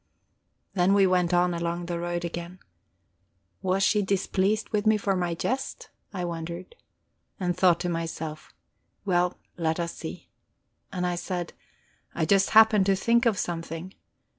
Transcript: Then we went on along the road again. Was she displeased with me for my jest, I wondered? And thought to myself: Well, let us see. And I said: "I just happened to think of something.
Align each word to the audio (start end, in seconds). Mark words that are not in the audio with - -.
Then 0.73 0.95
we 0.95 1.05
went 1.05 1.31
on 1.31 1.53
along 1.53 1.85
the 1.85 1.99
road 1.99 2.25
again. 2.25 2.57
Was 3.61 3.83
she 3.83 4.01
displeased 4.01 4.69
with 4.69 4.87
me 4.87 4.97
for 4.97 5.15
my 5.15 5.35
jest, 5.35 5.91
I 6.11 6.25
wondered? 6.25 6.73
And 7.39 7.55
thought 7.55 7.79
to 7.81 7.87
myself: 7.89 8.51
Well, 9.05 9.37
let 9.57 9.79
us 9.79 9.93
see. 9.93 10.29
And 10.91 11.05
I 11.05 11.13
said: 11.13 11.53
"I 12.15 12.25
just 12.25 12.49
happened 12.49 12.87
to 12.87 12.95
think 12.95 13.27
of 13.27 13.37
something. 13.37 13.93